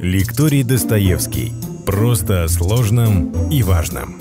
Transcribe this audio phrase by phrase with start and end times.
[0.00, 1.52] Лекторий Достоевский.
[1.84, 4.20] Просто о сложном и важном.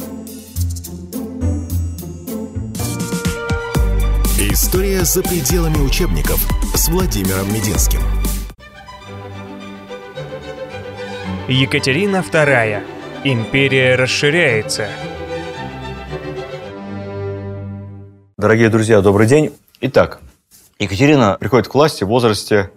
[4.39, 6.39] История за пределами учебников
[6.73, 7.99] с Владимиром Мединским.
[11.47, 12.83] Екатерина II.
[13.23, 14.87] Империя расширяется.
[18.35, 19.53] Дорогие друзья, добрый день.
[19.81, 20.21] Итак,
[20.79, 22.71] Екатерина приходит к власти в возрасте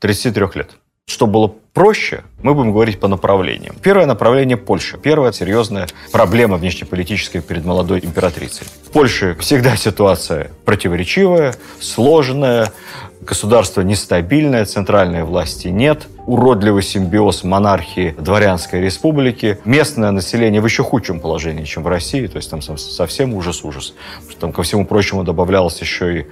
[0.00, 0.76] 33 лет.
[1.06, 3.76] Чтобы было проще, мы будем говорить по направлениям.
[3.82, 4.96] Первое направление– Польша.
[4.96, 8.66] Первая серьезная проблема внешнеполитическая перед молодой императрицей.
[8.86, 12.72] В Польше всегда ситуация противоречивая, сложная,
[13.20, 21.20] государство нестабильное, центральной власти нет, уродливый симбиоз монархии дворянской республики, местное население в еще худшем
[21.20, 23.94] положении, чем в России, то есть там совсем ужас-ужас.
[24.40, 26.26] Там ко всему прочему добавлялось еще и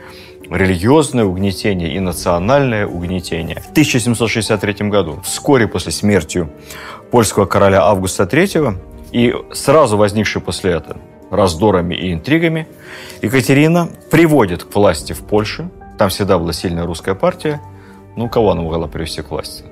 [0.55, 3.61] религиозное угнетение и национальное угнетение.
[3.61, 6.49] В 1763 году, вскоре после смерти
[7.11, 8.77] польского короля Августа III
[9.13, 10.99] и сразу возникшей после этого
[11.31, 12.69] раздорами и интригами,
[13.23, 17.61] Екатерина приводит к власти в Польше, там всегда была сильная русская партия,
[18.17, 19.65] ну, кого она могла привести к власти?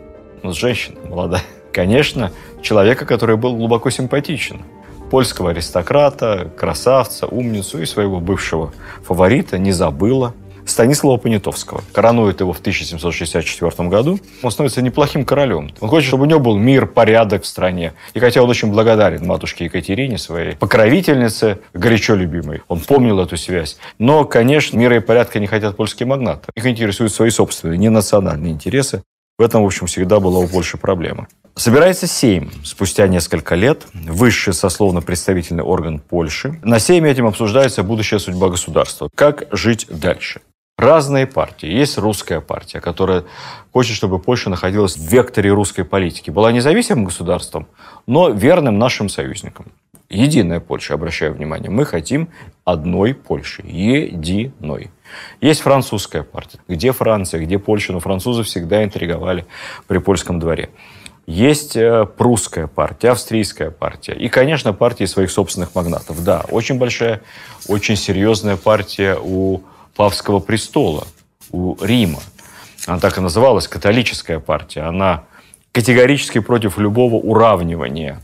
[0.42, 1.42] Ну, женщина молодая.
[1.72, 4.62] Конечно, человека, который был глубоко симпатичен.
[5.10, 8.72] Польского аристократа, красавца, умницу и своего бывшего
[9.04, 10.34] фаворита не забыла.
[10.70, 11.82] Станислава Понятовского.
[11.92, 14.18] Коронует его в 1764 году.
[14.42, 15.70] Он становится неплохим королем.
[15.80, 17.92] Он хочет, чтобы у него был мир, порядок в стране.
[18.14, 22.62] И хотя он очень благодарен матушке Екатерине, своей покровительнице, горячо любимой.
[22.68, 23.76] Он помнил эту связь.
[23.98, 26.50] Но, конечно, мира и порядка не хотят польские магнаты.
[26.54, 29.02] Их интересуют свои собственные, не национальные интересы.
[29.38, 31.26] В этом, в общем, всегда была у Польши проблема.
[31.56, 36.60] Собирается Сейм спустя несколько лет, высший сословно-представительный орган Польши.
[36.62, 39.08] На Сейме этим обсуждается будущая судьба государства.
[39.14, 40.40] Как жить дальше?
[40.80, 41.68] Разные партии.
[41.68, 43.24] Есть русская партия, которая
[43.72, 46.30] хочет, чтобы Польша находилась в векторе русской политики.
[46.30, 47.66] Была независимым государством,
[48.06, 49.66] но верным нашим союзникам.
[50.08, 51.70] Единая Польша, обращаю внимание.
[51.70, 52.30] Мы хотим
[52.64, 53.62] одной Польши.
[53.62, 54.90] Единой.
[55.40, 56.58] Есть французская партия.
[56.66, 57.92] Где Франция, где Польша?
[57.92, 59.46] Но французы всегда интриговали
[59.86, 60.70] при польском дворе.
[61.26, 66.24] Есть э, прусская партия, австрийская партия и, конечно, партии своих собственных магнатов.
[66.24, 67.20] Да, очень большая,
[67.68, 69.60] очень серьезная партия у
[70.00, 71.06] Павского престола,
[71.50, 72.20] у Рима.
[72.86, 74.80] Она так и называлась, католическая партия.
[74.80, 75.24] Она
[75.72, 78.22] категорически против любого уравнивания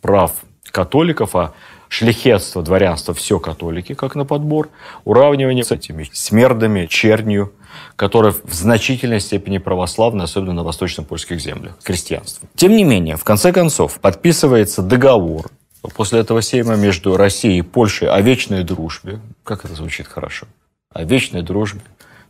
[0.00, 0.32] прав
[0.72, 1.52] католиков, а
[1.88, 4.70] шляхетство, дворянство, все католики, как на подбор,
[5.04, 7.52] уравнивание с этими смердами, чернью,
[7.94, 12.48] которая в значительной степени православна, особенно на восточно-польских землях, крестьянство.
[12.56, 15.52] Тем не менее, в конце концов, подписывается договор
[15.94, 19.20] после этого сейма между Россией и Польшей о вечной дружбе.
[19.44, 20.48] Как это звучит хорошо
[20.94, 21.82] о вечной дружбе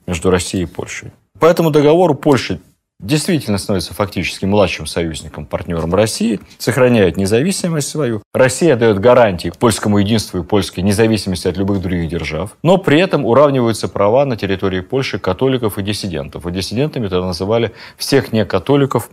[0.06, 1.12] между Россией и Польшей.
[1.38, 2.60] По этому договору Польша
[3.02, 8.22] действительно становится фактически младшим союзником, партнером России, сохраняет независимость свою.
[8.32, 13.26] Россия дает гарантии польскому единству и польской независимости от любых других держав, но при этом
[13.26, 16.46] уравниваются права на территории Польши католиков и диссидентов.
[16.46, 19.10] И диссидентами тогда называли всех некатоликов,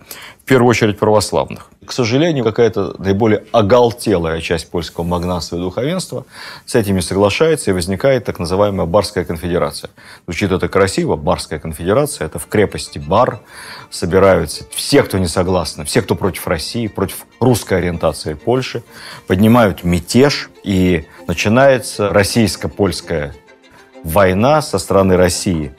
[0.49, 1.69] первую очередь православных.
[1.85, 6.25] К сожалению, какая-то наиболее оголтелая часть польского магнатства и духовенства
[6.65, 9.91] с этими соглашается, и возникает так называемая Барская конфедерация.
[10.25, 13.41] Звучит это красиво, Барская конфедерация, это в крепости Бар,
[13.91, 18.81] собираются все, кто не согласны, все, кто против России, против русской ориентации Польши,
[19.27, 23.35] поднимают мятеж, и начинается российско-польская
[24.03, 25.75] война со стороны России.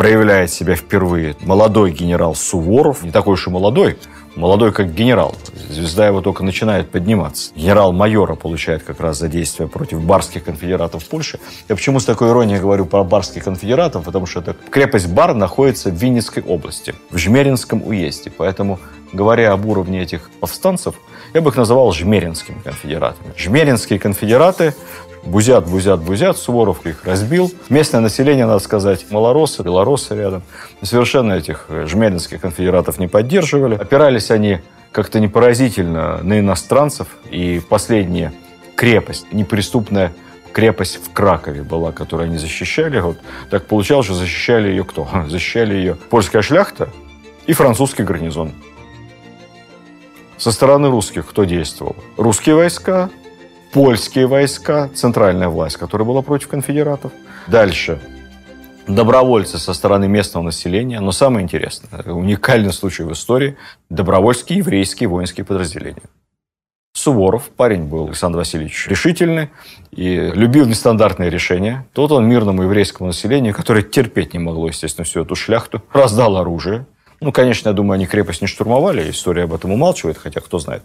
[0.00, 3.98] Проявляет себя впервые молодой генерал Суворов, не такой уж и молодой,
[4.34, 5.34] молодой как генерал.
[5.68, 7.52] Звезда его только начинает подниматься.
[7.54, 11.38] Генерал-майора получает как раз за действия против барских конфедератов Польши.
[11.68, 14.06] Я почему с такой иронией говорю про барских конфедератов?
[14.06, 18.32] Потому что эта крепость Бар находится в Винницкой области, в Жмеринском уезде.
[18.34, 18.80] Поэтому,
[19.12, 20.94] говоря об уровне этих повстанцев,
[21.34, 23.34] я бы их называл жмеринскими конфедератами.
[23.36, 24.74] Жмеринские конфедераты
[25.24, 26.36] бузят, бузят, бузят.
[26.36, 27.52] Суворов их разбил.
[27.68, 30.42] Местное население, надо сказать, малоросы, белоросы рядом.
[30.82, 33.74] Совершенно этих жмеринских конфедератов не поддерживали.
[33.74, 34.60] Опирались они
[34.92, 37.08] как-то непоразительно на иностранцев.
[37.30, 38.32] И последняя
[38.76, 40.12] крепость, неприступная
[40.52, 42.98] крепость в Кракове была, которую они защищали.
[43.00, 43.18] Вот
[43.50, 45.08] так получалось, что защищали ее кто?
[45.28, 46.88] Защищали ее польская шляхта
[47.46, 48.52] и французский гарнизон.
[50.36, 51.96] Со стороны русских кто действовал?
[52.16, 53.10] Русские войска,
[53.72, 57.12] польские войска, центральная власть, которая была против конфедератов.
[57.46, 58.00] Дальше
[58.86, 63.56] добровольцы со стороны местного населения, но самое интересное, уникальный случай в истории,
[63.88, 66.02] добровольские еврейские воинские подразделения.
[66.92, 69.50] Суворов, парень был Александр Васильевич решительный
[69.92, 71.86] и любил нестандартные решения.
[71.92, 76.86] Тот он мирному еврейскому населению, которое терпеть не могло, естественно, всю эту шляхту, раздал оружие,
[77.20, 80.82] Ну, конечно, я думаю, они крепость не штурмовали, история об этом умалчивает, хотя кто знает.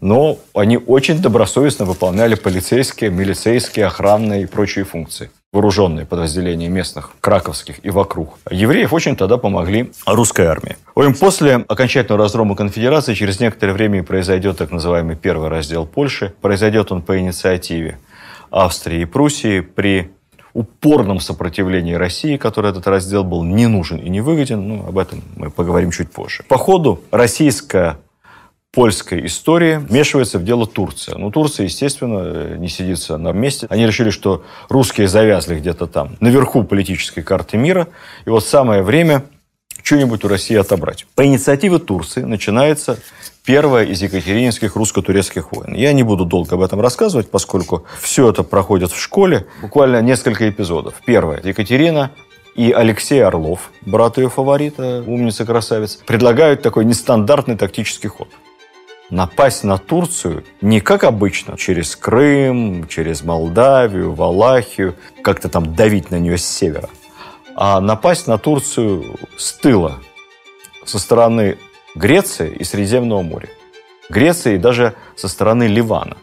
[0.00, 7.82] Но они очень добросовестно выполняли полицейские, милицейские, охранные и прочие функции вооруженные подразделения местных, краковских
[7.82, 8.38] и вокруг.
[8.50, 10.76] Евреев очень тогда помогли русской армии.
[10.94, 16.34] Общем, после окончательного разгрома конфедерации через некоторое время произойдет так называемый первый раздел Польши.
[16.42, 17.98] Произойдет он по инициативе
[18.50, 20.10] Австрии и Пруссии при
[20.56, 24.66] упорном сопротивлении России, который этот раздел был не нужен и не выгоден.
[24.66, 26.44] Ну, об этом мы поговорим чуть позже.
[26.48, 27.98] По ходу российская
[28.72, 31.16] польской истории вмешивается в дело Турция.
[31.16, 33.66] Ну, Турция, естественно, не сидится на месте.
[33.70, 37.88] Они решили, что русские завязли где-то там, наверху политической карты мира.
[38.24, 39.24] И вот самое время
[39.86, 41.06] что-нибудь у России отобрать.
[41.14, 42.98] По инициативе Турции начинается
[43.44, 45.74] первая из екатерининских русско-турецких войн.
[45.74, 49.46] Я не буду долго об этом рассказывать, поскольку все это проходит в школе.
[49.62, 50.94] Буквально несколько эпизодов.
[51.06, 51.40] Первое.
[51.44, 52.10] Екатерина
[52.56, 58.28] и Алексей Орлов, брат ее фаворита, умница-красавец, предлагают такой нестандартный тактический ход–
[59.10, 66.18] напасть на Турцию не как обычно, через Крым, через Молдавию, Валахию, как-то там давить на
[66.18, 66.88] нее с севера,
[67.56, 69.98] а напасть на Турцию с тыла,
[70.84, 71.56] со стороны
[71.94, 73.48] Греции и Средиземного моря.
[74.10, 76.18] Греции и даже со стороны Ливана.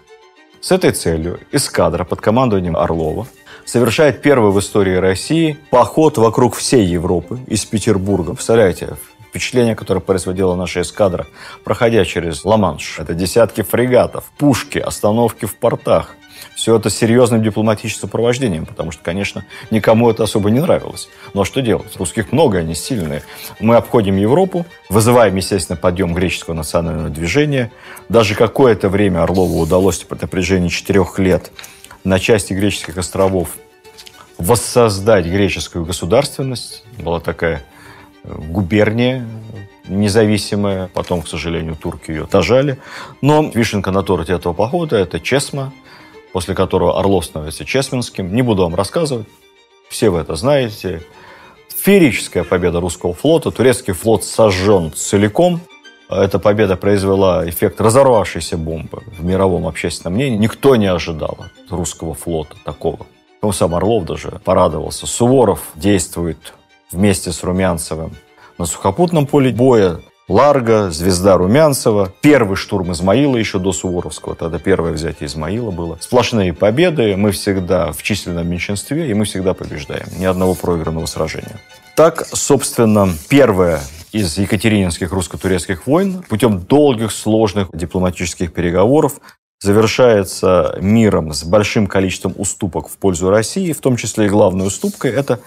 [0.62, 3.28] С этой целью эскадра под командованием Орлова
[3.66, 8.34] совершает первый в истории России поход вокруг всей Европы из Петербурга.
[8.34, 8.96] Представляете,
[9.28, 11.26] впечатление, которое производила наша эскадра,
[11.64, 13.00] проходя через Ла-Манш.
[13.00, 16.16] Это десятки фрегатов, пушки, остановки в портах.
[16.56, 21.10] Все это серьезным дипломатическим сопровождением, потому что, конечно, никому это особо не нравилось.
[21.34, 21.96] Но что делать?
[21.98, 23.24] Русских много, они сильные.
[23.60, 27.72] Мы обходим Европу, вызываем, естественно, подъем греческого национального движения.
[28.10, 31.52] Даже какое-то время Орлову удалось на протяжении четырех лет
[32.04, 33.50] на части греческих островов
[34.38, 36.84] воссоздать греческую государственность.
[36.98, 37.64] Была такая
[38.24, 39.26] губерния
[39.88, 40.90] независимая.
[40.94, 42.80] Потом, к сожалению, турки ее отожали.
[43.22, 45.74] Но вишенка на торте этого похода– это Чесма,
[46.34, 48.34] после которого Орлов становится Чесменским.
[48.36, 49.28] Не буду вам рассказывать.
[49.88, 51.04] Все вы это знаете.
[51.70, 53.52] Феерическая победа русского флота.
[53.52, 55.62] Турецкий флот сожжен целиком.
[56.10, 60.38] Эта победа произвела эффект разорвавшейся бомбы в мировом общественном мнении.
[60.38, 63.06] Никто не ожидал от русского флота такого.
[63.42, 65.06] Ну, сам Орлов даже порадовался.
[65.06, 66.54] Суворов действует
[66.92, 68.16] вместе с Румянцевым
[68.58, 70.00] на сухопутном поле боя.
[70.30, 75.98] Ларго, звезда Румянцева, первый штурм Измаила еще до Суворовского, тогда первое взятие Измаила было.
[76.00, 80.06] Сплошные победы, мы всегда в численном меньшинстве, и мы всегда побеждаем.
[80.18, 81.60] Ни одного проигранного сражения.
[81.98, 83.82] Так, собственно, первое
[84.14, 89.20] из екатерининских русско-турецких войн путем долгих, сложных дипломатических переговоров
[89.60, 95.12] завершается миром с большим количеством уступок в пользу России, в том числе и главной уступкой–
[95.14, 95.42] это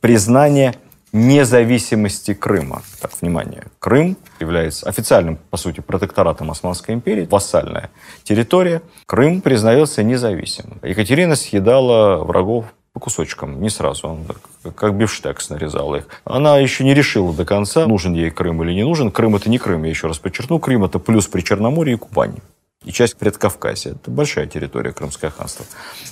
[0.00, 0.74] признание
[1.12, 2.82] независимости Крыма.
[3.00, 7.90] Так, внимание, Крым является официальным, по сути, протекторатом Османской империи, вассальная
[8.24, 8.82] территория.
[9.06, 10.78] Крым признается независимым.
[10.82, 14.26] Екатерина съедала врагов по кусочкам, не сразу, он
[14.74, 16.08] как бифштекс нарезал их.
[16.24, 19.10] Она еще не решила до конца, нужен ей Крым или не нужен.
[19.10, 20.58] Крым это не Крым, я еще раз подчеркну.
[20.58, 22.40] Крым это плюс при Черноморье и Кубани.
[22.84, 23.92] И часть Предкавказья.
[23.92, 25.64] Это большая территория Крымское ханство.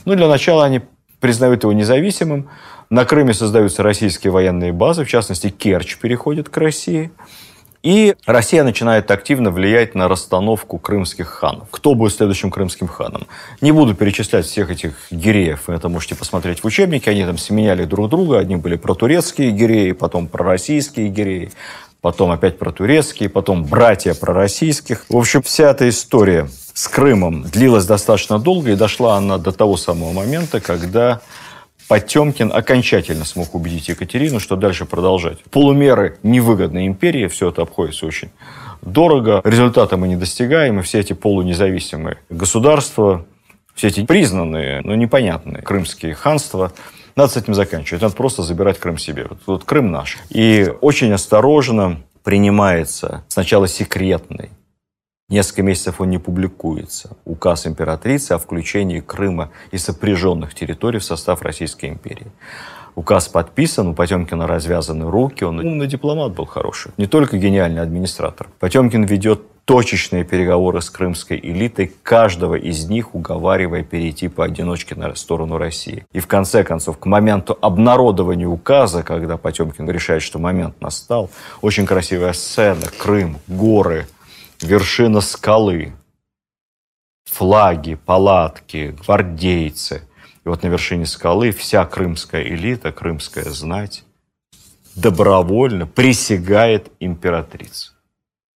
[0.04, 0.80] Ну, для начала они
[1.20, 2.48] признают его независимым.
[2.90, 7.12] На Крыме создаются российские военные базы, в частности, Керчь переходит к России.
[7.84, 11.68] И Россия начинает активно влиять на расстановку крымских ханов.
[11.70, 13.28] Кто будет следующим крымским ханом?
[13.60, 15.70] Не буду перечислять всех этих гиреев.
[15.70, 17.12] Это можете посмотреть в учебнике.
[17.12, 18.40] Они там сменяли друг друга.
[18.40, 21.52] Одни были протурецкие гиреи, потом пророссийские гиреи,
[22.00, 25.06] потом опять протурецкие, потом братья пророссийских.
[25.08, 29.76] В общем, вся эта история с Крымом длилась достаточно долго, и дошла она до того
[29.76, 31.20] самого момента, когда
[31.90, 35.42] Потемкин окончательно смог убедить Екатерину, что дальше продолжать.
[35.50, 38.30] Полумеры невыгодной империи, все это обходится очень
[38.80, 43.26] дорого, результата мы не достигаем, и все эти полунезависимые государства,
[43.74, 46.72] все эти признанные, но непонятные крымские ханства,
[47.16, 48.02] надо с этим заканчивать.
[48.02, 49.26] Надо просто забирать Крым себе.
[49.28, 50.18] Вот, вот Крым наш.
[50.28, 54.50] И очень осторожно принимается сначала секретный
[55.30, 57.16] Несколько месяцев он не публикуется.
[57.24, 62.26] Указ императрицы о включении Крыма и сопряженных территорий в состав Российской империи.
[62.96, 68.48] Указ подписан, у Потемкина развязаны руки, он умный дипломат был хороший, не только гениальный администратор.
[68.58, 75.58] Потемкин ведет точечные переговоры с крымской элитой, каждого из них уговаривая перейти поодиночке на сторону
[75.58, 76.04] России.
[76.12, 81.86] И в конце концов, к моменту обнародования указа, когда Потемкин решает, что момент настал, очень
[81.86, 84.06] красивая сцена, Крым, горы,
[84.60, 85.92] вершина скалы,
[87.24, 90.02] флаги, палатки, гвардейцы.
[90.44, 94.04] И вот на вершине скалы вся крымская элита, крымская знать
[94.94, 97.92] добровольно присягает императрице.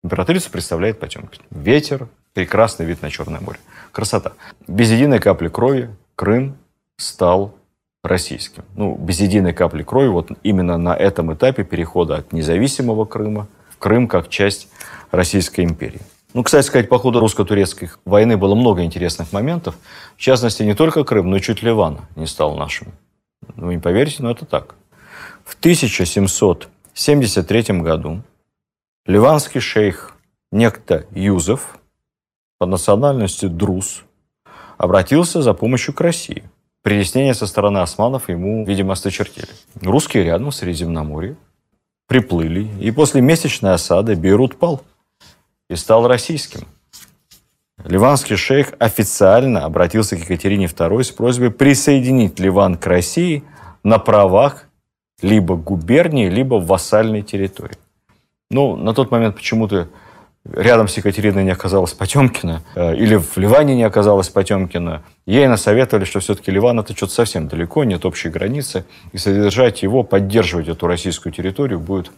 [0.02, 1.42] Императрицу представляет Потемкин.
[1.50, 3.58] Ветер, прекрасный вид на Черное море.
[3.92, 4.32] Красота.
[4.66, 6.56] Без единой капли крови Крым
[6.96, 7.54] стал
[8.02, 8.64] российским.
[8.74, 13.48] Ну, без единой капли крови, вот именно на этом этапе перехода от независимого Крыма
[13.84, 14.68] Крым как часть
[15.10, 16.00] Российской империи.
[16.32, 19.76] Ну, кстати сказать, по ходу русско-турецкой войны было много интересных моментов.
[20.16, 22.94] В частности, не только Крым, но и чуть Ливан не стал нашим.
[23.56, 24.76] Ну, не поверите, но это так.
[25.44, 28.22] В 1773 году
[29.04, 30.16] ливанский шейх
[30.50, 31.76] некто Юзеф,
[32.58, 34.04] по национальности Друз,
[34.78, 36.44] обратился за помощью к России.
[36.80, 39.50] Притеснения со стороны османов ему, видимо, осточертели.
[39.82, 41.36] Русские рядом в Средиземноморье
[42.14, 44.82] приплыли, и после месячной осады Бейрут пал–
[45.68, 46.66] и стал российским.
[47.84, 53.42] Ливанский шейх официально обратился к Екатерине II с просьбой присоединить Ливан к России
[53.82, 54.68] на правах
[55.22, 57.76] либо губернии, либо вассальной территории.
[58.48, 59.88] Ну, на тот момент почему-то
[60.50, 65.02] рядом с Екатериной не оказалось Потемкина, э, или в Ливане не оказалось Потемкина.
[65.26, 70.02] Ей насоветовали, что все-таки Ливан это что-то совсем далеко, нет общей границы, и содержать его,
[70.02, 72.10] поддерживать эту российскую территорию будет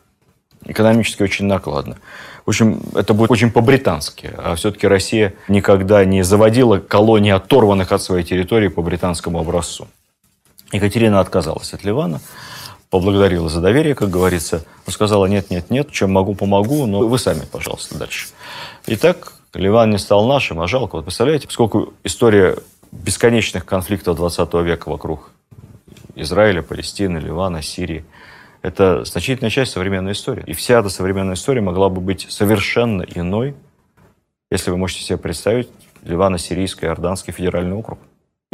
[0.65, 1.97] экономически очень накладно.
[2.45, 4.33] В общем, это будет очень по-британски.
[4.37, 9.89] А все-таки Россия никогда не заводила колонии, оторванных от своей территории по британскому образцу.
[10.73, 12.21] Екатерина отказалась от Ливана,
[12.99, 17.19] поблагодарила за доверие, как говорится, но сказала, нет, нет, нет, чем могу, помогу, но вы
[17.19, 18.29] сами, пожалуйста, дальше.
[18.87, 20.97] Итак, Ливан не стал нашим, а жалко.
[20.97, 22.57] Вот представляете, сколько история
[22.93, 25.31] бесконечных конфликтов 20 века вокруг
[26.15, 28.05] Израиля, Палестины, Ливана, Сирии–
[28.63, 30.43] это значительная часть современной истории.
[30.47, 33.55] И вся эта современная история могла бы быть совершенно иной,
[34.51, 35.69] если вы можете себе представить
[36.03, 37.99] Ливано-Сирийский Иорданский федеральный округ.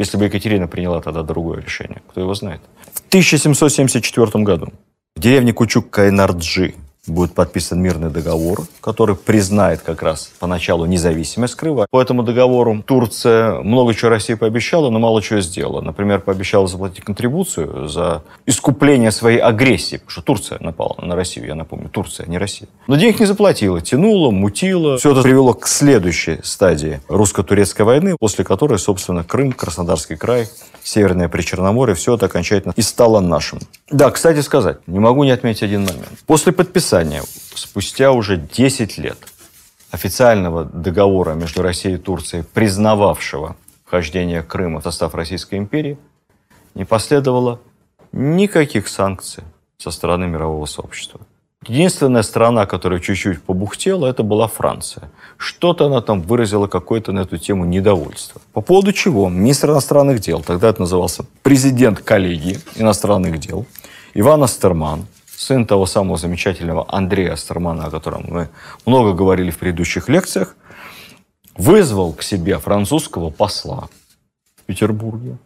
[0.03, 2.59] Если бы Екатерина приняла тогда другое решение, кто его знает.
[2.91, 4.73] В 1774 году
[5.15, 6.75] в деревне Кучук-Кайнарджи
[7.07, 11.85] будет подписан мирный договор, который признает как раз поначалу независимость Крыма.
[11.89, 15.81] По этому договору Турция много чего России пообещала, но мало чего сделала.
[15.81, 21.55] Например, пообещала заплатить контрибуцию за искупление своей агрессии, потому что Турция напала на Россию, я
[21.55, 22.69] напомню, Турция, а не Россия.
[22.87, 24.97] Но денег не заплатила, тянула, мутила.
[24.97, 30.47] Все это привело к следующей стадии русско-турецкой войны, после которой, собственно, Крым, Краснодарский край
[30.83, 33.59] Северное Причерноморье, все это окончательно и стало нашим.
[33.89, 36.09] Да, кстати сказать, не могу не отметить один момент.
[36.27, 36.92] После подписания,
[37.55, 39.17] спустя уже 10 лет,
[39.91, 45.97] официального договора между Россией и Турцией, признававшего вхождение Крыма в состав Российской империи,
[46.75, 47.59] не последовало
[48.11, 49.43] никаких санкций
[49.77, 51.21] со стороны мирового сообщества.
[51.67, 55.09] Единственная страна, которая чуть-чуть побухтела, это была Франция.
[55.37, 58.41] Что-то она там выразила какое-то на эту тему недовольство.
[58.51, 63.65] По поводу чего министр иностранных дел, тогда это назывался президент коллегии иностранных дел,
[64.13, 65.07] Иван Астерман,
[65.43, 68.49] сын того самого замечательного Андрея Астермана, о котором мы
[68.85, 70.55] много говорили в предыдущих лекциях,
[71.55, 73.89] вызвал к себе французского посла
[74.55, 75.37] в Петербурге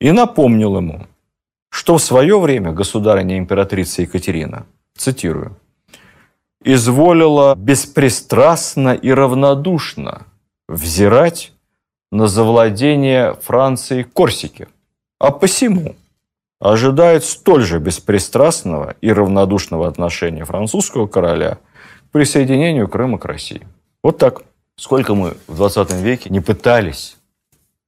[0.00, 1.06] и напомнил ему,
[1.70, 4.66] что в свое время государыня императрица Екатерина–
[4.96, 5.56] цитирую,
[6.62, 10.26] «изволила беспристрастно и равнодушно
[10.68, 11.52] взирать
[12.12, 14.68] на завладение Франции Корсики,
[15.18, 15.96] а посему
[16.60, 21.58] ожидает столь же беспристрастного и равнодушного отношения французского короля
[22.08, 23.66] к присоединению Крыма к России».
[24.02, 24.42] Вот так.
[24.76, 27.16] Сколько мы в 20 веке не пытались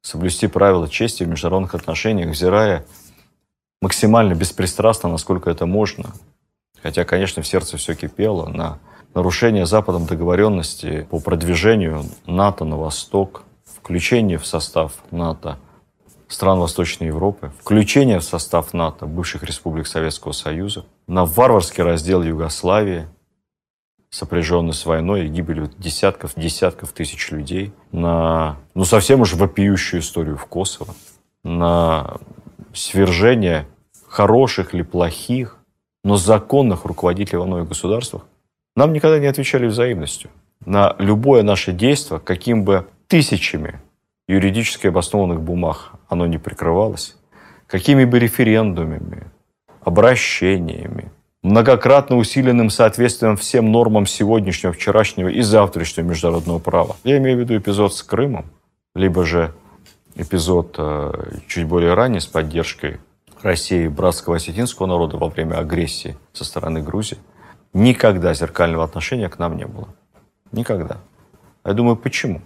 [0.03, 2.85] соблюсти правила чести в международных отношениях, взирая
[3.81, 6.13] максимально беспристрастно, насколько это можно,
[6.83, 8.79] Хотя, конечно, в сердце все кипело на
[9.15, 15.59] нарушение Западом договоренности по продвижению НАТО на восток, включение в состав НАТО
[16.33, 23.07] стран Восточной Европы, включение в состав НАТО бывших республик Советского Союза, на варварский раздел Югославии,
[24.11, 30.37] сопряженный с войной и гибелью десятков, десятков тысяч людей, на ну, совсем уж вопиющую историю
[30.37, 30.95] в Косово,
[31.45, 32.19] на
[32.73, 33.67] свержение
[34.09, 35.59] хороших или плохих
[36.05, 38.27] но законных руководителей во многих государствах
[38.75, 40.31] нам никогда не отвечали взаимностью.
[40.65, 43.81] На любое наше действие, каким бы тысячами
[44.29, 47.17] юридически обоснованных бумаг оно не прикрывалось,
[47.67, 49.31] какими бы референдумами,
[49.81, 51.11] обращениями,
[51.43, 56.97] многократно усиленным соответствием всем нормам сегодняшнего, вчерашнего и завтрашнего международного права.
[57.03, 58.45] Я имею в виду эпизод с Крымом,
[58.95, 59.55] либо же
[60.15, 63.01] эпизод э, чуть более ранний с поддержкой
[63.41, 67.17] России братского осетинского народа во время агрессии со стороны Грузии,
[67.73, 69.89] никогда зеркального отношения к нам не было.
[70.53, 70.99] Никогда.
[71.65, 72.43] Я думаю, почему?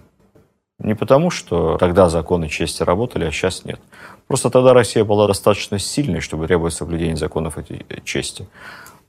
[0.79, 3.79] Не потому, что тогда законы чести работали, а сейчас нет.
[4.27, 8.47] Просто тогда Россия была достаточно сильной, чтобы требовать соблюдения законов этой чести.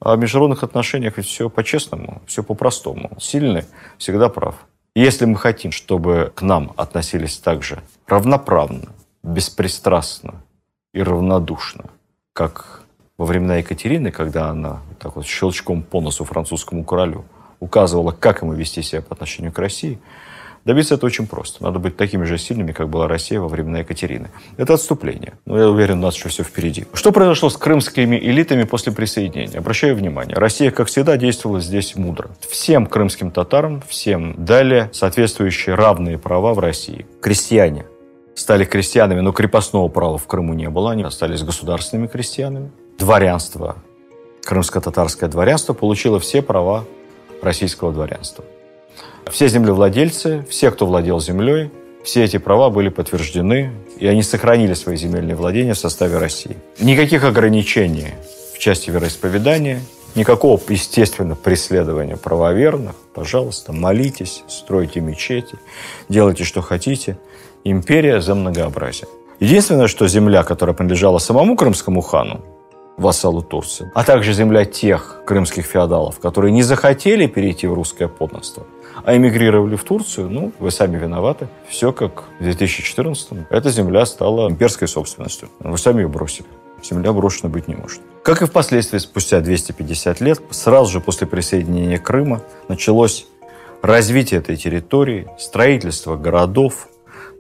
[0.01, 3.11] А в международных отношениях ведь все по-честному, все по-простому.
[3.21, 3.65] Сильный
[3.99, 4.55] всегда прав.
[4.95, 8.89] Если мы хотим, чтобы к нам относились так же равноправно,
[9.23, 10.37] беспристрастно
[10.95, 11.85] и равнодушно,
[12.33, 12.83] как
[13.19, 17.25] во времена Екатерины, когда она так вот щелчком по носу французскому королю
[17.61, 19.99] указывала, как ему вести себя по отношению к России–
[20.69, 21.63] Добиться это очень просто.
[21.63, 24.29] Надо быть такими же сильными, как была Россия во времена Екатерины.
[24.59, 25.33] Это отступление.
[25.47, 26.85] Но я уверен, у нас еще все впереди.
[26.93, 29.61] Что произошло с крымскими элитами после присоединения?
[29.61, 32.29] Обращаю внимание, Россия, как всегда, действовала здесь мудро.
[32.51, 37.07] Всем крымским татарам, всем дали соответствующие равные права в России.
[37.23, 37.87] Крестьяне
[38.35, 40.91] стали крестьянами, но крепостного права в Крыму не было.
[40.91, 42.71] Они остались государственными крестьянами.
[42.99, 43.77] Дворянство,
[44.45, 46.85] крымско-татарское дворянство получило все права
[47.41, 48.45] российского дворянства.
[49.31, 51.71] Все землевладельцы, все, кто владел землей,
[52.05, 56.57] все эти права были подтверждены, и они сохранили свои земельные владения в составе России.
[56.81, 58.15] Никаких ограничений
[58.55, 59.81] в части вероисповедания,
[60.15, 62.95] никакого, естественно, преследования правоверных.
[63.15, 65.57] Пожалуйста, молитесь, стройте мечети,
[66.09, 67.19] делайте, что хотите.
[67.65, 69.09] Империя за многообразие.
[69.41, 72.41] Единственное, что земля, которая принадлежала самому крымскому хану,
[72.97, 78.67] вассалу Турции, а также земля тех крымских феодалов, которые не захотели перейти в русское подданство,
[79.05, 81.49] а эмигрировали в Турцию, ну, вы сами виноваты.
[81.69, 83.47] Все как в 2014-м.
[83.51, 85.49] Эта земля стала имперской собственностью.
[85.61, 86.47] Вы сами ее бросили.
[86.83, 88.01] Земля брошена быть не может.
[88.23, 93.27] Как и впоследствии, спустя 250 лет, сразу же после присоединения Крыма, началось
[93.83, 96.89] развитие этой территории, строительство городов,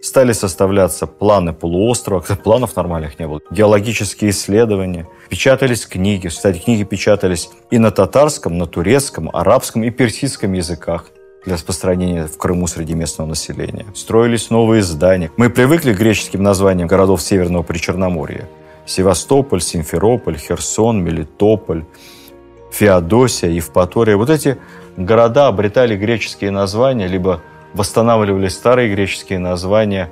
[0.00, 6.28] стали составляться планы полуострова, планов нормальных не было, геологические исследования, печатались книги.
[6.28, 11.06] Кстати, книги печатались и на татарском, на турецком, арабском и персидском языках
[11.48, 13.86] для распространения в Крыму среди местного населения.
[13.94, 15.30] Строились новые здания.
[15.36, 18.48] Мы привыкли к греческим названиям городов Северного Причерноморья.
[18.86, 21.84] Севастополь, Симферополь, Херсон, Мелитополь,
[22.70, 24.16] Феодосия, Евпатория.
[24.16, 24.58] Вот эти
[24.96, 27.40] города обретали греческие названия, либо
[27.74, 30.10] восстанавливали старые греческие названия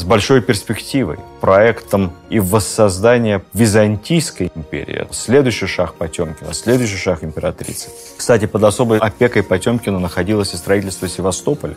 [0.00, 5.06] с большой перспективой, проектом и воссоздания Византийской империи.
[5.10, 7.90] Следующий шаг Потемкина, следующий шаг императрицы.
[8.16, 11.76] Кстати, под особой опекой Потемкина находилось и строительство Севастополя.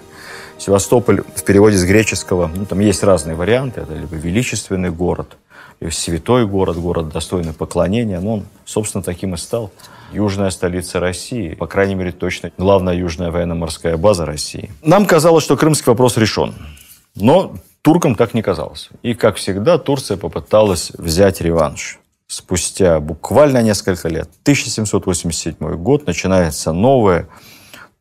[0.57, 3.81] Севастополь в переводе с греческого, ну, там есть разные варианты.
[3.81, 5.35] Это либо величественный город,
[5.81, 8.21] либо святой город, город достойный поклонения.
[8.21, 9.69] Но он, собственно, таким и стал.
[10.13, 14.71] Южная столица России, по крайней мере, точно главная южная военно-морская база России.
[14.81, 16.53] Нам казалось, что крымский вопрос решен.
[17.15, 18.89] Но туркам так не казалось.
[19.03, 21.99] И, как всегда, Турция попыталась взять реванш.
[22.27, 27.27] Спустя буквально несколько лет, 1787 год, начинается новая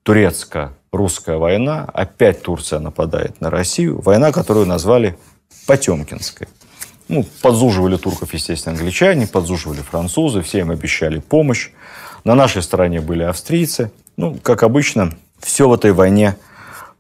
[0.05, 1.87] турецко-русская война.
[1.93, 4.01] Опять Турция нападает на Россию.
[4.01, 5.19] Война, которую назвали
[5.67, 6.49] Потемкинской.
[7.09, 11.71] Ну, подзуживали турков, естественно, англичане, подзуживали французы, все им обещали помощь.
[12.25, 13.91] На нашей стороне были австрийцы.
[14.17, 16.37] Ну, как обычно, все в этой войне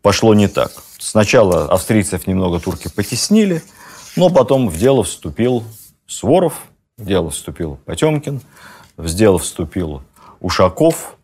[0.03, 0.73] пошло не так.
[1.03, 3.61] Сначала австрийцев немного турки потеснили,
[4.15, 5.65] но потом в дело вступил
[6.07, 6.63] Своров,
[6.97, 8.41] в дело вступил Потемкин,
[8.97, 10.03] в дело вступил
[10.41, 11.17] Ушаков,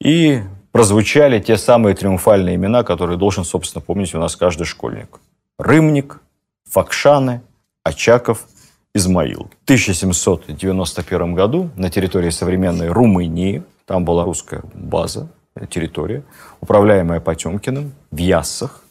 [0.00, 0.40] и
[0.72, 5.20] прозвучали те самые триумфальные имена, которые должен, собственно, помнить у нас каждый школьник.
[5.58, 6.22] Рымник,
[6.70, 7.42] Факшаны,
[7.84, 8.46] Очаков,
[8.94, 9.50] Измаил.
[9.60, 15.28] В 1791 году на территории современной Румынии, там была русская база,
[15.68, 16.24] территория,
[16.62, 18.82] управляемая Потемкиным, в Яссах,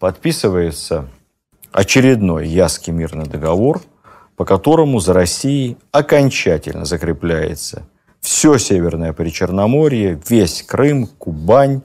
[0.00, 1.08] подписывается
[1.70, 3.80] очередной Ясский мирный договор,
[4.34, 7.86] по которому за Россией окончательно закрепляется
[8.20, 11.82] все Северное Причерноморье, весь Крым, Кубань.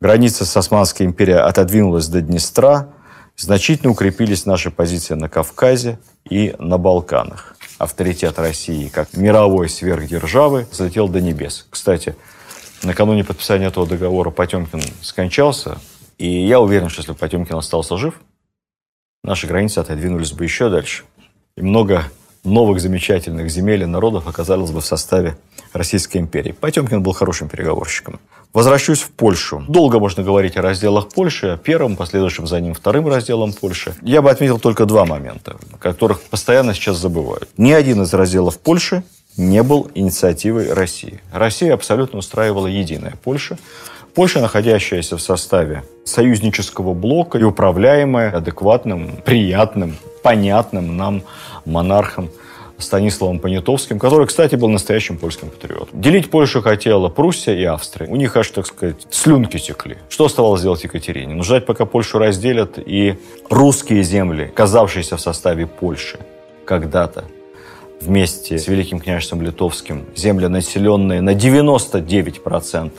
[0.00, 2.88] Граница с Османской империей отодвинулась до Днестра.
[3.36, 7.56] Значительно укрепились наши позиции на Кавказе и на Балканах.
[7.78, 11.66] Авторитет России как мировой сверхдержавы залетел до небес.
[11.70, 12.16] Кстати,
[12.82, 15.78] накануне подписания этого договора Потемкин скончался,
[16.22, 18.14] и я уверен, что если бы Потемкин остался жив,
[19.24, 21.02] наши границы отодвинулись бы еще дальше.
[21.56, 22.04] И много
[22.44, 25.36] новых замечательных земель и народов оказалось бы в составе
[25.72, 26.52] Российской империи.
[26.52, 28.20] Потемкин был хорошим переговорщиком.
[28.52, 29.64] Возвращусь в Польшу.
[29.66, 33.96] Долго можно говорить о разделах Польши, первым, последующим за ним вторым разделом Польши.
[34.00, 37.48] Я бы отметил только два момента, которых постоянно сейчас забывают.
[37.56, 39.02] Ни один из разделов Польши
[39.36, 41.20] не был инициативой России.
[41.32, 43.58] Россия абсолютно устраивала единая Польша.
[44.14, 51.22] Польша, находящаяся в составе союзнического блока и управляемая адекватным, приятным, понятным нам
[51.64, 52.28] монархом
[52.76, 56.00] Станиславом Понятовским, который, кстати, был настоящим польским патриотом.
[56.00, 58.06] Делить Польшу хотела Пруссия и Австрия.
[58.08, 59.96] У них аж, так сказать, слюнки текли.
[60.08, 61.34] Что оставалось делать Екатерине?
[61.34, 66.18] Ну, ждать, пока Польшу разделят, и русские земли, казавшиеся в составе Польши
[66.66, 67.24] когда-то,
[68.00, 72.90] вместе с Великим княжеством Литовским земли, населенные на 99%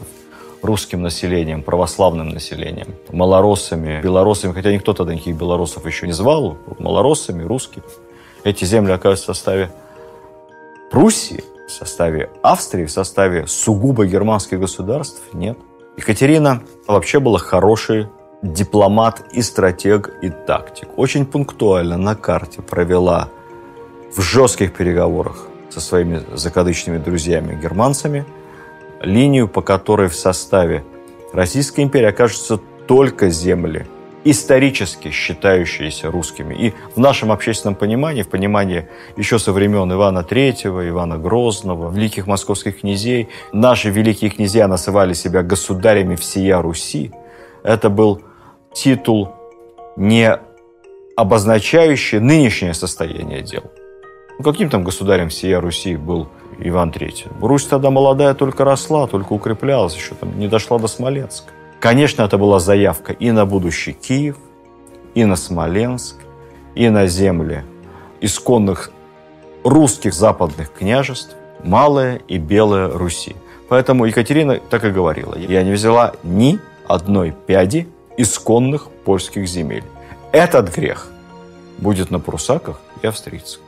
[0.64, 7.44] русским населением, православным населением, малороссами, белорусами, хотя никто тогда никаких белорусов еще не звал, малороссами,
[7.44, 7.84] русскими.
[8.44, 9.72] Эти земли оказываются в составе
[10.92, 15.22] Пруссии, в составе Австрии, в составе сугубо германских государств?
[15.34, 15.58] Нет.
[15.98, 18.10] Екатерина вообще была хороший
[18.44, 20.90] дипломат и стратег и тактик.
[20.98, 23.30] Очень пунктуально на карте провела
[24.16, 28.26] в жестких переговорах со своими закадычными друзьями-германцами
[29.04, 30.84] линию, по которой в составе
[31.34, 33.86] Российской империи окажутся только земли,
[34.24, 36.56] исторически считающиеся русскими.
[36.56, 38.88] И в нашем общественном понимании, в понимании
[39.18, 45.44] еще со времен Ивана III, Ивана Грозного, великих московских князей, наши великие князья называли себя
[45.44, 47.12] государями всея Руси.
[47.64, 48.22] Это был
[48.74, 49.34] титул,
[49.96, 50.38] не
[51.16, 53.64] обозначающий нынешнее состояние дел.
[54.38, 56.28] Ну, каким там государем всея Руси был
[56.60, 57.32] Иван III?
[57.42, 61.52] Русь тогда молодая только росла, только укреплялась, еще там не дошла до Смоленска.
[61.80, 64.38] Конечно, это была заявка и на будущий Киев,
[65.16, 66.16] и на Смоленск,
[66.76, 67.64] и на земли
[68.22, 68.92] исконных
[69.64, 73.36] русских западных княжеств, Малая и Белая Руси.
[73.70, 77.88] Поэтому Екатерина так и говорила, я не взяла ни одной пяди
[78.18, 79.84] исконных польских земель.
[80.32, 81.08] Этот грех
[81.78, 83.62] будет на прусаках и австрийцах.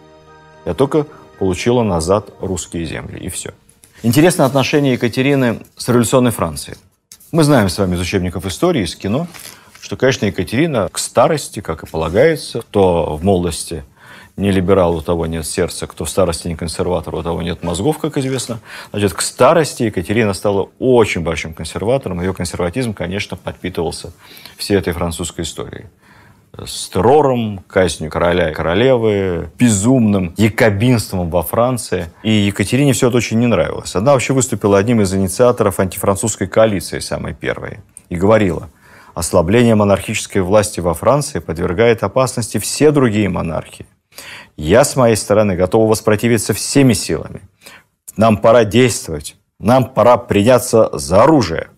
[0.65, 1.05] Я только
[1.37, 3.53] получила назад русские земли, и все.
[4.03, 6.77] Интересно отношение Екатерины с революционной Францией.
[7.31, 9.27] Мы знаем с вами из учебников истории, из кино,
[9.81, 13.83] что, конечно, Екатерина к старости, как и полагается, кто в молодости
[14.37, 17.97] не либерал, у того нет сердца, кто в старости не консерватор, у того нет мозгов,
[17.97, 18.59] как известно.
[18.91, 22.19] Значит, к старости Екатерина стала очень большим консерватором.
[22.21, 24.11] Ее консерватизм, конечно, подпитывался
[24.57, 25.85] всей этой французской историей.
[26.63, 32.07] С террором, казнью короля и королевы, безумным якобинством во Франции.
[32.23, 33.95] И Екатерине все это очень не нравилось.
[33.95, 37.79] Она вообще выступила одним из инициаторов антифранцузской коалиции, самой первой.
[38.09, 38.69] И говорила,
[39.13, 43.85] ослабление монархической власти во Франции подвергает опасности все другие монархии.
[44.55, 47.41] Я, с моей стороны, готова воспротивиться всеми силами.
[48.15, 49.35] Нам пора действовать.
[49.59, 51.69] Нам пора приняться за оружие.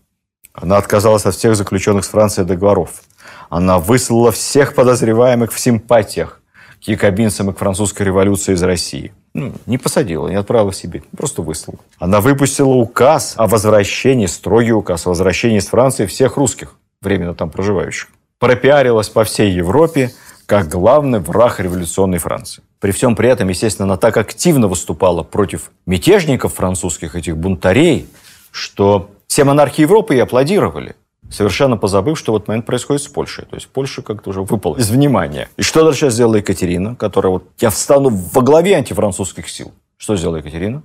[0.54, 3.02] Она отказалась от всех заключенных с Францией договоров.
[3.50, 6.42] Она выслала всех подозреваемых в симпатиях
[6.84, 9.14] к якобинцам и к французской революции из России.
[9.34, 11.80] Ну, не посадила, не отправила в Сибирь, просто выслала.
[12.00, 17.50] Она выпустила указ о возвращении, строгий указ о возвращении из Франции всех русских, временно там
[17.50, 18.10] проживающих.
[18.40, 20.12] Пропиарилась по всей Европе
[20.46, 22.64] как главный враг революционной Франции.
[22.80, 28.08] При всем при этом, естественно, она так активно выступала против мятежников французских, этих бунтарей,
[28.52, 30.96] что все монархи Европы и аплодировали,
[31.30, 33.46] совершенно позабыв, что вот момент происходит с Польшей.
[33.46, 35.50] То есть Польша как-то уже выпала из внимания.
[35.58, 39.72] И что дальше сделала Екатерина, которая вот я встану во главе антифранцузских сил?
[39.98, 40.84] Что сделала Екатерина?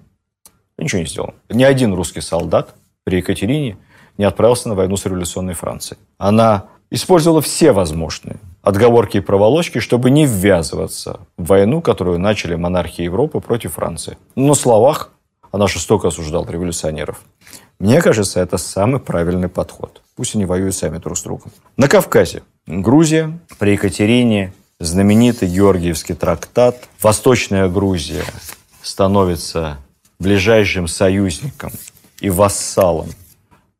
[0.78, 1.35] Ничего не сделала.
[1.48, 2.74] Ни один русский солдат
[3.05, 3.76] при Екатерине
[4.18, 5.98] не отправился на войну с революционной Францией.
[6.18, 13.02] Она использовала все возможные отговорки и проволочки, чтобы не ввязываться в войну, которую начали монархии
[13.02, 14.16] Европы против Франции.
[14.37, 15.11] На словах
[15.50, 17.20] она жестоко осуждала революционеров.
[17.78, 20.01] Мне кажется, это самый правильный подход.
[20.16, 21.53] Пусть они воюют сами друг с другом.
[21.77, 26.88] На Кавказе Грузия при Екатерине знаменитый Георгиевский трактат.
[27.01, 28.25] Восточная Грузия
[28.83, 29.79] становится
[30.18, 31.72] ближайшим союзником
[32.20, 33.09] и вассалом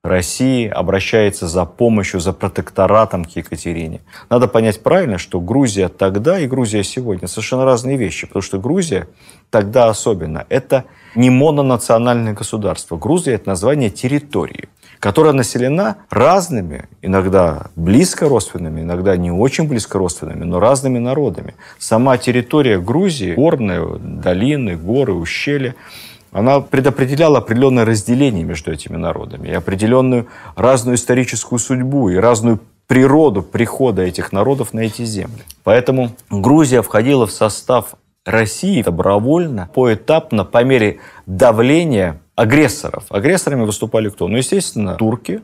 [0.03, 4.01] России обращается за помощью, за протекторатом к Екатерине.
[4.31, 9.07] Надо понять правильно, что Грузия тогда и Грузия сегодня совершенно разные вещи, потому что Грузия
[9.51, 12.97] тогда особенно это не мононациональное государство.
[12.97, 14.68] Грузия– это название территории,
[15.02, 21.56] которая населена разными, иногда близко родственными, иногда не очень близко родственными, но разными народами.
[21.80, 25.74] Сама территория Грузии, горные долины, горы, ущелья–
[26.32, 33.42] она предопределяла определенное разделение между этими народами и определенную разную историческую судьбу и разную природу
[33.42, 35.42] прихода этих народов на эти земли.
[35.62, 43.05] Поэтому Грузия входила в состав России добровольно, поэтапно, по мере давления агрессоров.
[43.11, 44.29] Агрессорами выступали кто?
[44.29, 45.42] Ну, естественно, турки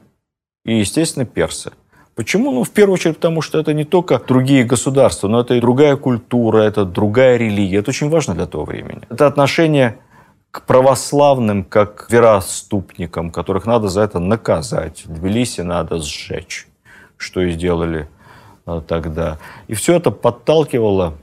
[0.64, 1.72] и, естественно, персы.
[2.14, 2.50] Почему?
[2.50, 5.96] Ну, в первую очередь, потому что это не только другие государства, но это и другая
[5.96, 7.78] культура, это другая религия.
[7.78, 9.02] Это очень важно для того времени.
[9.08, 9.98] Это отношение
[10.50, 15.04] к православным, как вероступникам, которых надо за это наказать.
[15.06, 16.66] Тбилиси надо сжечь,
[17.16, 18.08] что и сделали
[18.66, 19.38] а, тогда.
[19.68, 21.14] И все это подталкивало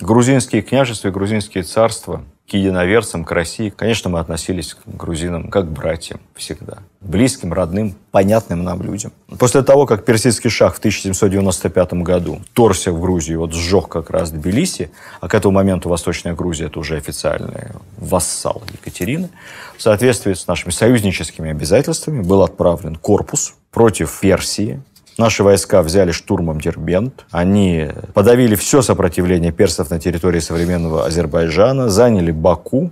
[0.00, 3.70] грузинские княжества и грузинские царства к единоверцам, к России.
[3.70, 6.78] Конечно, мы относились к грузинам как к братьям всегда.
[7.00, 9.12] Близким, родным, понятным нам людям.
[9.38, 14.30] После того, как персидский шах в 1795 году торся в Грузию, вот сжег как раз
[14.30, 19.28] Тбилиси, а к этому моменту Восточная Грузия– это уже официальный вассал Екатерины,
[19.76, 24.80] в соответствии с нашими союзническими обязательствами был отправлен корпус против Персии,
[25.18, 27.24] Наши войска взяли штурмом Дербент.
[27.30, 32.90] Они подавили все сопротивление персов на территории современного Азербайджана, заняли Баку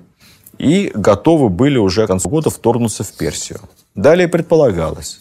[0.56, 3.60] и готовы были уже к концу года вторгнуться в Персию.
[3.94, 5.20] Далее предполагалось,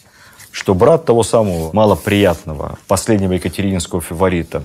[0.50, 4.62] что брат того самого малоприятного последнего екатерининского фаворита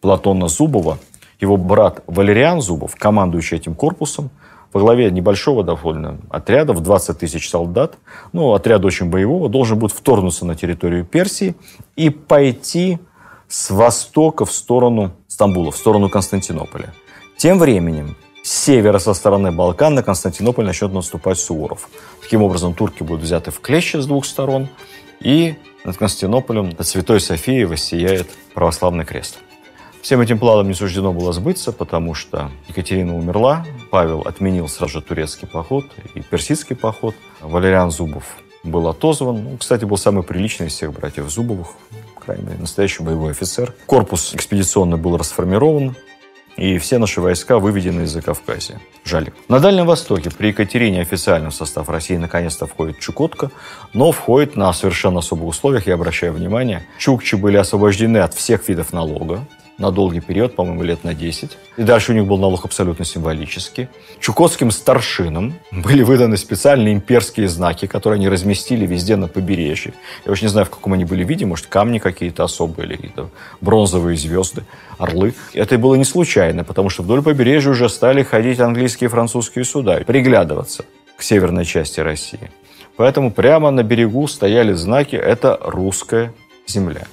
[0.00, 0.98] Платона Зубова,
[1.40, 4.30] его брат Валериан Зубов, командующий этим корпусом,
[4.76, 7.96] во главе небольшого довольно отряда в 20 тысяч солдат,
[8.34, 11.54] ну, отряд очень боевого, должен будет вторгнуться на территорию Персии
[11.96, 12.98] и пойти
[13.48, 16.92] с востока в сторону Стамбула, в сторону Константинополя.
[17.38, 21.88] Тем временем с севера, со стороны Балкан, на Константинополь начнет наступать Суворов.
[22.20, 24.68] Таким образом, турки будут взяты в клещи с двух сторон,
[25.20, 29.38] и над Константинополем, над Святой Софией воссияет православный крест.
[30.02, 35.02] Всем этим планам не суждено было сбыться, потому что Екатерина умерла, Павел отменил сразу же
[35.02, 37.14] турецкий поход и персидский поход.
[37.40, 38.24] Валериан Зубов
[38.62, 39.42] был отозван.
[39.42, 41.68] Ну, кстати, был самый приличный из всех братьев Зубовых,
[42.24, 43.74] крайне настоящий боевой офицер.
[43.86, 45.96] Корпус экспедиционный был расформирован,
[46.56, 48.80] и все наши войска выведены из Закавказья.
[49.04, 49.30] Жаль.
[49.48, 53.50] На Дальнем Востоке при Екатерине официально в состав России наконец-то входит Чукотка,
[53.92, 56.86] но входит на совершенно особых условиях, я обращаю внимание.
[56.98, 59.46] Чукчи были освобождены от всех видов налога,
[59.78, 61.58] на долгий период, по-моему, лет на 10.
[61.76, 63.88] И дальше у них был налог абсолютно символический.
[64.20, 69.92] Чукотским старшинам были выданы специальные имперские знаки, которые они разместили везде на побережье.
[70.24, 73.30] Я уж не знаю, в каком они были виде, может, камни какие-то особые или какие-то
[73.60, 74.64] бронзовые звезды,
[74.98, 75.34] орлы.
[75.52, 80.00] Это было не случайно, потому что вдоль побережья уже стали ходить английские и французские суда,
[80.06, 80.84] приглядываться
[81.16, 82.50] к северной части России.
[82.96, 86.32] Поэтому прямо на берегу стояли знаки «это русская
[86.66, 87.06] земля».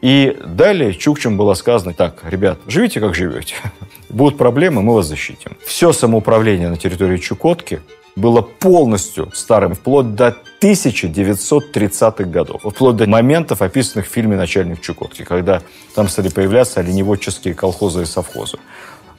[0.00, 3.56] И далее Чукчам было сказано, так, ребят, живите как живете.
[4.08, 5.56] Будут проблемы, мы вас защитим.
[5.64, 7.80] Все самоуправление на территории Чукотки
[8.16, 15.22] было полностью старым, вплоть до 1930-х годов, вплоть до моментов, описанных в фильме «Начальник Чукотки»,
[15.22, 15.62] когда
[15.94, 18.58] там стали появляться оленеводческие колхозы и совхозы.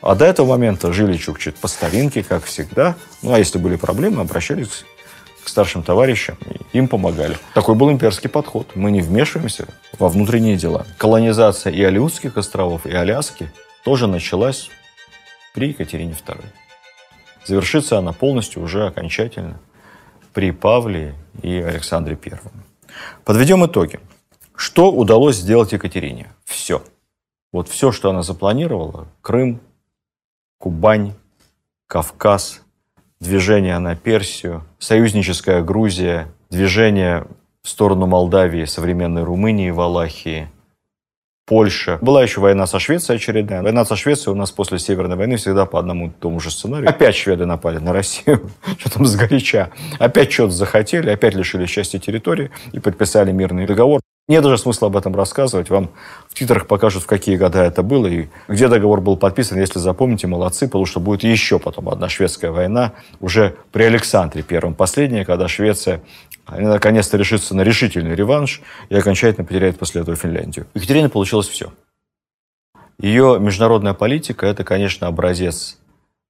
[0.02, 2.96] А до этого момента жили чукчи по старинке, как всегда.
[3.22, 4.84] Ну, а если были проблемы, обращались
[5.52, 6.38] старшим товарищам,
[6.74, 7.38] им помогали.
[7.54, 8.76] Такой был имперский подход.
[8.76, 9.68] Мы не вмешиваемся
[10.00, 10.86] во внутренние дела.
[10.98, 13.52] Колонизация и Алиутских островов, и Аляски
[13.84, 14.70] тоже началась
[15.54, 16.44] при Екатерине II.
[17.46, 19.60] Завершится она полностью уже окончательно
[20.34, 22.40] при Павле и Александре I.
[23.26, 24.00] Подведем итоги.
[24.56, 26.32] Что удалось сделать Екатерине?
[26.46, 26.84] Все.
[27.52, 29.60] Вот все, что она запланировала, Крым,
[30.58, 31.14] Кубань,
[31.88, 32.61] Кавказ,
[33.22, 37.26] движение на Персию, союзническая Грузия, движение
[37.64, 40.50] в сторону Молдавии, современной Румынии, Валахии,
[41.46, 42.00] Польша.
[42.02, 43.62] Была еще война со Швецией очередная.
[43.62, 46.90] Война со Швецией у нас после Северной войны всегда по одному и тому же сценарию.
[46.90, 49.70] Опять шведы напали на Россию, что там сгоряча.
[50.00, 54.02] Опять что-то захотели, опять лишили части территории и подписали мирный договор.
[54.32, 55.70] Нет даже смысла об этом рассказывать.
[55.70, 55.90] Вам
[56.30, 59.60] в титрах покажут, в какие года это было и где договор был подписан.
[59.60, 64.74] Если запомните, молодцы, потому что будет еще потом одна шведская война уже при Александре Первом.
[64.74, 66.02] Последняя, когда Швеция
[66.48, 70.66] наконец-то решится на решительный реванш и окончательно потеряет после этого Финляндию.
[70.74, 71.74] У Екатерины получилось все.
[73.00, 75.78] Ее международная политика– это, конечно, образец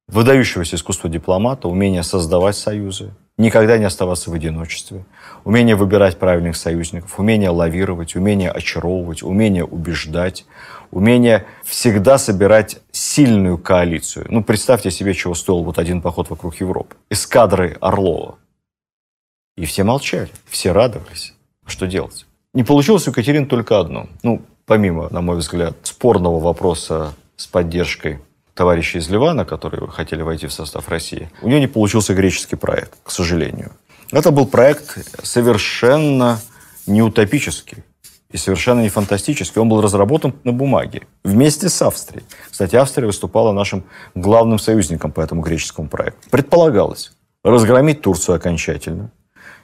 [0.07, 5.03] выдающегося искусства дипломата, умение создавать союзы, никогда не оставаться в одиночестве,
[5.43, 10.45] умение выбирать правильных союзников, умение лавировать, умение очаровывать, умение убеждать,
[10.91, 14.27] умение всегда собирать сильную коалицию.
[14.29, 16.95] Ну, представьте себе, чего стоил вот один поход вокруг Европы.
[17.09, 18.37] Эскадры Орлова.
[19.57, 21.33] И все молчали, все радовались.
[21.65, 22.25] Что делать?
[22.53, 24.07] Не получилось у Екатерины только одно.
[24.23, 28.19] Ну, помимо, на мой взгляд, спорного вопроса с поддержкой
[28.53, 32.93] товарищи из Ливана, которые хотели войти в состав России, у нее не получился греческий проект,
[33.03, 33.71] к сожалению.
[34.11, 36.39] Это был проект совершенно
[36.85, 37.83] не утопический
[38.29, 39.61] и совершенно не фантастический.
[39.61, 42.25] Он был разработан на бумаге вместе с Австрией.
[42.49, 43.83] Кстати, Австрия выступала нашим
[44.15, 46.29] главным союзником по этому греческому проекту.
[46.29, 49.11] Предполагалось разгромить Турцию окончательно,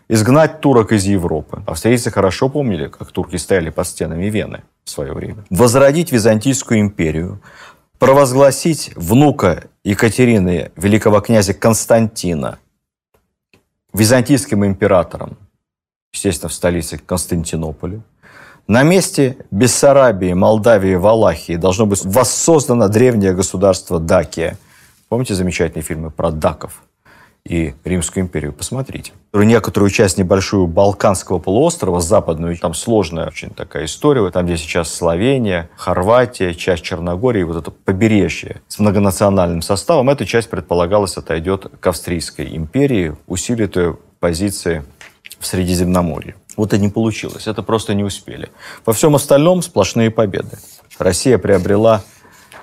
[0.10, 1.64] изгнать турок из Европы.
[1.66, 5.44] Австрийцы хорошо помнили, как турки стояли под стенами Вены в свое время.
[5.50, 7.42] Возродить Византийскую империю,
[8.00, 12.60] провозгласить внука Екатерины, великого князя Константина,
[13.94, 15.38] византийским императором,
[16.14, 18.02] естественно, в столице Константинополя.
[18.68, 24.58] На месте Бессарабии, Молдавии, Валахии должно быть воссоздано древнее государство Дакия,
[25.10, 26.84] Помните замечательные фильмы про даков?
[27.48, 28.54] И Римскую империю.
[28.54, 29.14] Посмотрите.
[29.34, 35.70] Некоторую часть небольшую Балканского полуострова, западную, там сложная очень такая история, там, где сейчас Словения,
[35.76, 42.56] Хорватия, часть Черногории, вот это побережье с многонациональным составом, эта часть, предполагалось, отойдет к Австрийской
[42.56, 44.84] империи, усилит ее позиции
[45.40, 46.36] в Средиземноморье.
[46.56, 48.50] Вот и не получилось, это просто не успели.
[48.86, 50.58] Во всем остальном сплошные победы.
[50.98, 52.02] Россия приобрела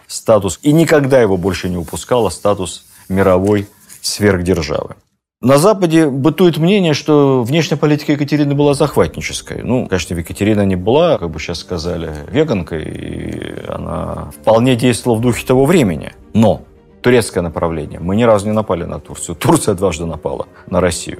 [0.08, 3.68] статус, и никогда его больше не упускала, статус мировой
[4.06, 4.96] сверхдержавы.
[5.40, 9.62] На Западе бытует мнение, что внешняя политика Екатерины была захватнической.
[9.62, 15.20] Ну, конечно, Екатерина не была, как бы сейчас сказали, веганкой, и она вполне действовала в
[15.20, 16.12] духе того времени.
[16.32, 16.62] Но
[17.02, 18.00] турецкое направление.
[18.00, 19.36] Мы ни разу не напали на Турцию.
[19.36, 21.18] Турция дважды напала на Россию.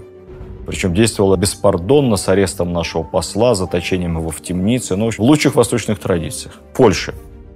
[0.66, 5.98] Причем действовала беспардонно, с арестом нашего посла, заточением его в темнице, но в лучших восточных
[5.98, 6.54] традициях.
[6.74, 7.12] Польша.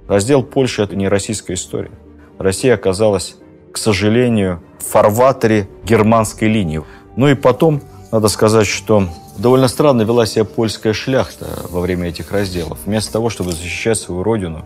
[0.07, 1.91] Раздел Польши– это не российская история.
[2.37, 3.37] Россия оказалась
[3.71, 6.81] к сожалению, в фарватере германской линии.
[7.15, 12.31] Ну и потом, надо сказать, что довольно странно вела себя польская шляхта во время этих
[12.31, 12.79] разделов.
[12.85, 14.65] Вместо того, чтобы защищать свою родину,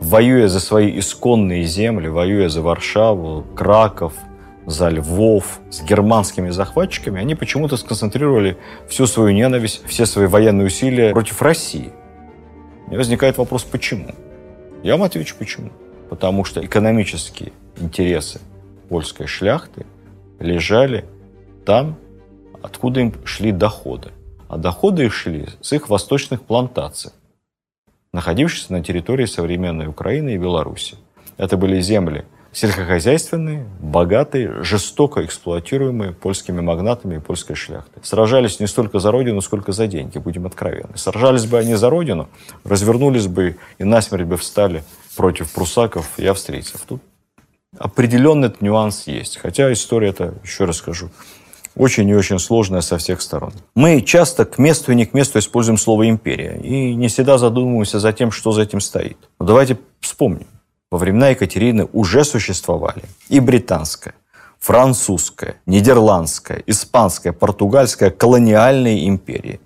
[0.00, 4.12] воюя за свои исконные земли, воюя за Варшаву, Краков,
[4.66, 8.56] за Львов с германскими захватчиками, они почему-то сконцентрировали
[8.88, 11.92] всю свою ненависть, все свои военные усилия против России.
[12.90, 14.14] И возникает вопрос, почему?
[14.82, 15.70] Я вам отвечу, почему.
[16.14, 18.40] Потому что экономические интересы
[18.88, 19.84] польской шляхты
[20.38, 21.06] лежали
[21.66, 21.96] там,
[22.62, 24.12] откуда им шли доходы.
[24.46, 27.10] А доходы их шли с их восточных плантаций,
[28.12, 30.94] находившихся на территории современной Украины и Беларуси.
[31.36, 32.24] Это были земли
[32.54, 38.02] сельскохозяйственные, богатые, жестоко эксплуатируемые польскими магнатами и польской шляхтой.
[38.04, 40.96] Сражались не столько за родину, сколько за деньги, будем откровенны.
[40.96, 42.28] Сражались бы они за родину,
[42.62, 44.84] развернулись бы и насмерть бы встали
[45.16, 46.82] против прусаков и австрийцев.
[46.86, 47.02] Тут
[47.78, 49.38] определенный этот нюанс есть.
[49.38, 51.10] Хотя история это, еще раз скажу,
[51.76, 53.52] очень и очень сложная со всех сторон.
[53.74, 57.98] Мы часто к месту и не к месту используем слово «империя» и не всегда задумываемся
[57.98, 59.18] за тем, что за этим стоит.
[59.40, 60.46] Но давайте вспомним.
[60.90, 64.14] Во времена Екатерины уже существовали и британская,
[64.60, 69.60] французская, нидерландская, испанская, португальская колониальные империи.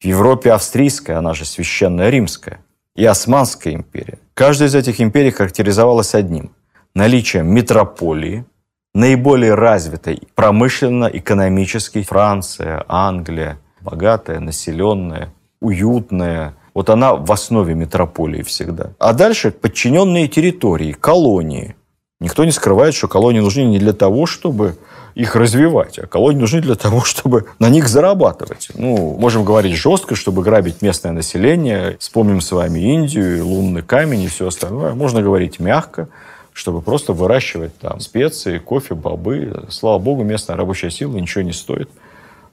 [0.00, 2.60] В Европе австрийская, она же священная римская,
[2.96, 4.18] и Османская империя.
[4.34, 6.50] Каждая из этих империй характеризовалась одним–
[6.94, 8.44] наличием метрополии,
[8.92, 16.56] наиболее развитой промышленно-экономически Франция, Англия, богатая, населенная, уютная.
[16.74, 18.90] Вот она в основе метрополии всегда.
[18.98, 21.76] А дальше подчиненные территории, колонии.
[22.20, 24.76] Никто не скрывает, что колонии нужны не для того, чтобы
[25.14, 28.68] их развивать, а колонии нужны для того, чтобы на них зарабатывать.
[28.74, 31.96] Ну, можем говорить жестко, чтобы грабить местное население.
[31.98, 34.94] Вспомним с вами Индию, лунный камень и все остальное.
[34.94, 36.08] Можно говорить мягко,
[36.52, 39.64] чтобы просто выращивать там специи, кофе, бобы.
[39.68, 41.90] Слава богу, местная рабочая сила ничего не стоит.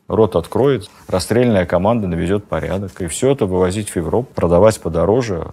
[0.07, 2.99] Рот откроет, расстрельная команда наведет порядок.
[2.99, 5.47] И все это вывозить в Европу, продавать подороже,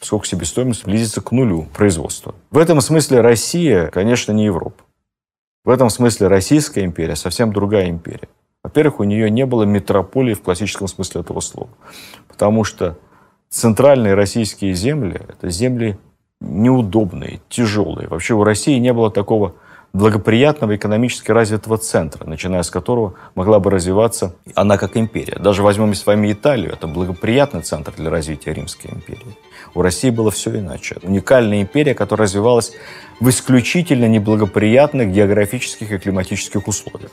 [0.00, 2.34] поскольку себестоимость близится к нулю производства.
[2.50, 4.82] В этом смысле Россия, конечно, не Европа.
[5.62, 8.28] В этом смысле Российская империя совсем другая империя.
[8.64, 11.70] Во-первых, у нее не было метрополии в классическом смысле этого слова.
[12.28, 12.98] Потому что
[13.50, 15.98] центральные российские земли– это земли
[16.40, 18.08] неудобные, тяжелые.
[18.08, 19.54] Вообще у России не было такого
[19.92, 25.38] благоприятного экономически развитого центра, начиная с которого могла бы развиваться она как империя.
[25.38, 29.36] Даже возьмем с вами Италию, это благоприятный центр для развития Римской империи.
[29.74, 30.98] У России было все иначе.
[31.02, 32.72] Уникальная империя, которая развивалась
[33.18, 37.10] в исключительно неблагоприятных географических и климатических условиях.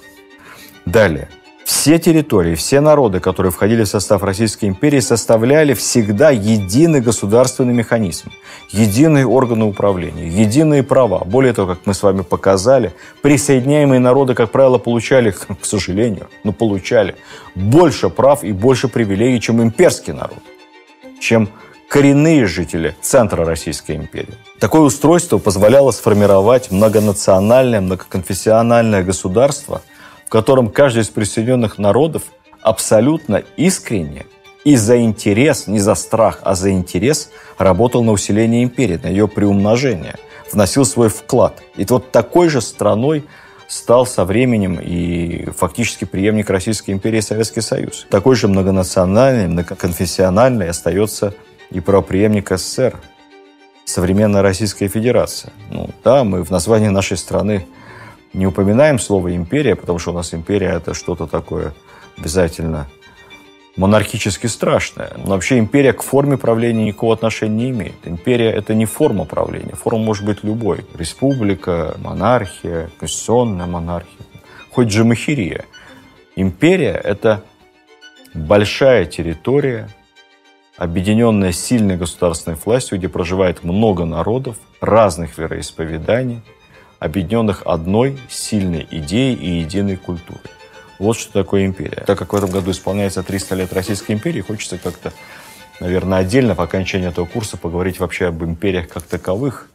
[0.85, 1.29] Далее.
[1.67, 8.31] Все территории, все народы, которые входили в состав Российской империи, составляли всегда единый государственный механизм,
[8.69, 11.25] единые органы управления, единые права.
[11.25, 16.53] Более того, как мы с вами показали, присоединяемые народы, как правило, получали, к сожалению, но
[16.53, 17.15] получали
[17.53, 20.39] больше прав и больше привилегий, чем имперский народ,
[21.19, 21.49] чем
[21.89, 24.35] коренные жители центра Российской империи.
[24.59, 29.81] Такое устройство позволяло сформировать многонациональное, многоконфессиональное государство–
[30.27, 32.23] в котором каждый из присоединенных народов
[32.61, 34.25] абсолютно искренне
[34.65, 39.29] и за интерес, не за страх, а за интерес работал на усиление империи, на ее
[39.29, 40.15] приумножение,
[40.51, 41.63] вносил свой вклад.
[41.77, 43.23] И вот такой же страной
[43.69, 48.05] стал со временем и фактически преемник Российской империи Советский Союз.
[48.09, 51.33] Такой же многонациональный, многоконфессиональный остается
[51.71, 52.99] и правопреемник СССР,
[53.85, 55.53] современная Российская Федерация.
[55.71, 57.65] Ну да, мы в названии нашей страны
[58.33, 61.73] не упоминаем слово «империя», потому что у нас империя– это что-то такое
[62.17, 62.87] обязательно
[63.77, 65.13] монархически страшная.
[65.17, 67.95] Но вообще империя к форме правления никакого отношения не имеет.
[68.05, 69.75] Империя– это не форма правления.
[69.75, 70.85] Форма может быть любой.
[70.97, 74.25] Республика, монархия, конституционная монархия,
[74.71, 75.65] хоть джамахирия.
[76.35, 77.43] Империя– это
[78.33, 79.89] большая территория,
[80.75, 86.41] объединенная сильной государственной властью, где проживает много народов разных вероисповеданий,
[86.99, 90.41] объединенных одной сильной идеей и единой культурой.
[90.99, 92.03] Вот что такое империя.
[92.05, 95.13] Так как в этом году исполняется 300 лет Российской империи, хочется как-то,
[95.79, 99.69] наверное, отдельно по окончании этого курса поговорить вообще об империях как таковых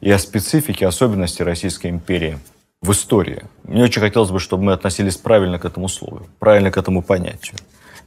[0.00, 2.38] и о специфике, особенности Российской империи
[2.80, 3.42] в истории.
[3.64, 7.56] Мне очень хотелось бы, чтобы мы относились правильно к этому слову, правильно к этому понятию.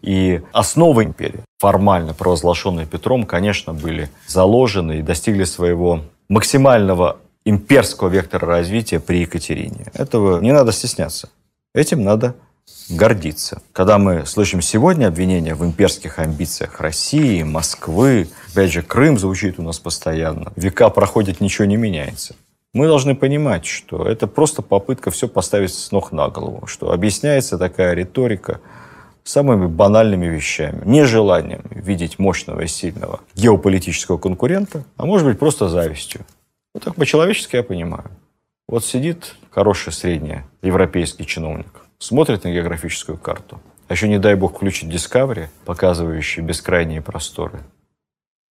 [0.01, 8.47] И основы империи, формально провозглашенные Петром, конечно, были заложены и достигли своего максимального имперского вектора
[8.47, 9.91] развития при Екатерине.
[9.93, 11.29] Этого не надо стесняться.
[11.73, 12.35] Этим надо
[12.89, 13.61] гордиться.
[13.73, 19.63] Когда мы слышим сегодня обвинения в имперских амбициях России, Москвы, опять же, Крым звучит у
[19.63, 22.35] нас постоянно, века проходят, ничего не меняется.
[22.73, 27.57] Мы должны понимать, что это просто попытка все поставить с ног на голову, что объясняется
[27.57, 28.61] такая риторика
[29.23, 30.81] самыми банальными вещами.
[30.85, 36.21] Нежеланием видеть мощного и сильного геополитического конкурента, а может быть просто завистью.
[36.73, 38.09] Вот так по-человечески я понимаю.
[38.67, 44.55] Вот сидит хороший средний европейский чиновник, смотрит на географическую карту, а еще, не дай бог,
[44.55, 47.59] включить Discovery, показывающий бескрайние просторы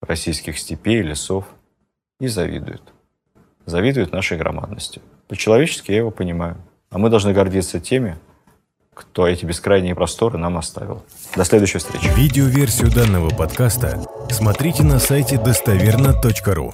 [0.01, 1.45] российских степей, лесов,
[2.20, 2.82] и завидует.
[3.65, 5.01] Завидует нашей громадности.
[5.28, 6.57] По-человечески я его понимаю.
[6.89, 8.17] А мы должны гордиться теми,
[8.93, 11.03] кто эти бескрайние просторы нам оставил.
[11.36, 12.09] До следующей встречи.
[12.17, 16.74] Видеоверсию данного подкаста смотрите на сайте достоверно.ру.